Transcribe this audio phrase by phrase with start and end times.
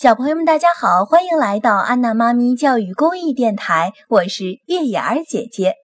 [0.00, 5.74] 小朋友们，大家好，欢迎来到安娜妈咪教育公益电台，我是月牙儿姐姐。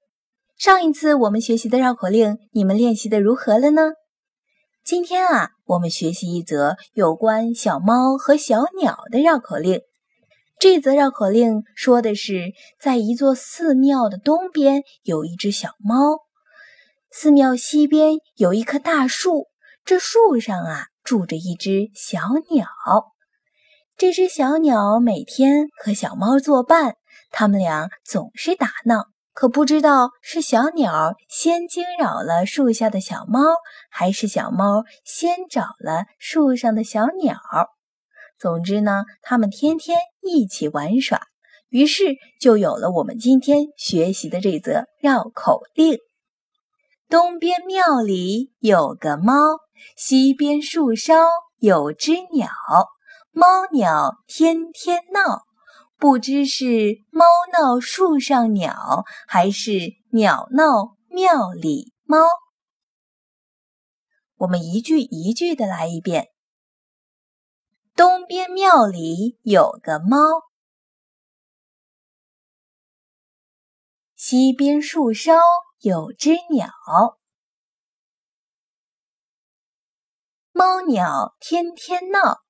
[0.57, 3.95] 上一次我们学习的绕口令，你们练习的如何了呢？
[4.85, 9.81] 今天啊，我们学习一则有关小猫和小鸟的绕口令。
[10.61, 16.21] 这则绕口令说的是，在一座寺庙的东边有一只小猫，
[17.11, 19.49] 寺庙西边有一棵大树，
[19.85, 22.21] 这树上啊住着一只小
[22.53, 22.69] 鸟。
[23.97, 26.97] 这只小鸟每天和小猫作伴，
[27.31, 29.05] 它们俩总是打闹。
[29.33, 33.41] 可不知道是小鸟先惊扰了树下的小猫，
[33.91, 37.37] 还是小猫先找了树上的小鸟。
[38.37, 41.21] 总之呢，它们天天一起玩耍，
[41.69, 45.99] 于是就有了我们今天学习的这则绕口令：
[47.09, 49.35] 东边庙里有个猫，
[49.97, 51.15] 西边树梢
[51.59, 52.49] 有只鸟。
[53.37, 55.45] 猫鸟天天闹，
[55.97, 62.19] 不知是猫闹树上鸟，还是鸟闹庙里猫。
[64.37, 66.29] 我们一句一句的来一遍。
[67.97, 70.19] 东边庙里有个猫，
[74.15, 75.41] 西边树梢
[75.81, 76.71] 有只鸟。
[80.53, 82.44] 猫鸟天天闹。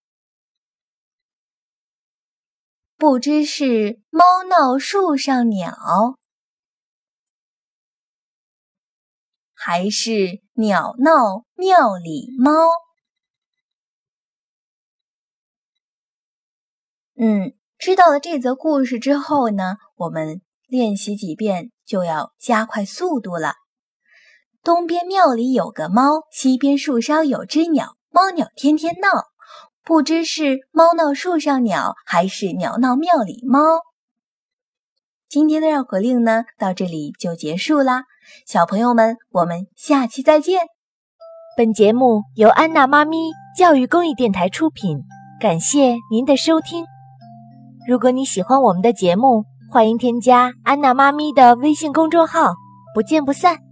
[3.04, 6.16] 不知是猫闹树上鸟，
[9.52, 12.50] 还是鸟闹庙里猫。
[17.16, 23.56] 嗯，知道了这则故事之后呢，我们练习几遍就要加快速度了。
[24.62, 29.33] 东边庙里有个猫，西边树梢有只鸟，猫鸟天天闹。
[29.86, 33.60] 不知是猫闹树上鸟，还是鸟闹庙里猫。
[35.28, 38.04] 今天的绕口令呢，到这里就结束啦。
[38.46, 40.60] 小朋友们，我们下期再见。
[41.56, 43.16] 本节目由安娜妈咪
[43.58, 44.98] 教育公益电台出品，
[45.38, 46.86] 感谢您的收听。
[47.86, 52.54] 如果你喜欢我们的节目，欢迎添加安娜妈咪的微信公众号，
[52.94, 53.63] 不见不散。